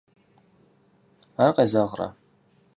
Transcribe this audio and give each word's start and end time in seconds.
Ар 1.43 1.51
къезэгърэ? 1.55 2.07